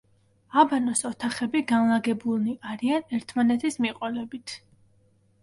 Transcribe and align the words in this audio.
აბანოს 0.61 1.03
ოთახები 1.09 1.61
განლაგებულნი 1.73 2.57
არიან 2.71 3.15
ერთმანეთის 3.19 3.79
მიყოლებით. 3.87 4.59